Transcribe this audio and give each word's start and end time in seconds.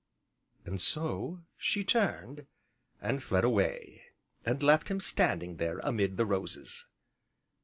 And 0.65 0.81
so, 0.81 1.43
she 1.57 1.83
turned, 1.83 2.47
and 3.03 3.21
fled 3.21 3.43
away, 3.43 4.01
and 4.43 4.63
left 4.63 4.87
him 4.89 4.99
standing 4.99 5.57
there 5.57 5.77
amid 5.83 6.17
the 6.17 6.25
roses. 6.25 6.85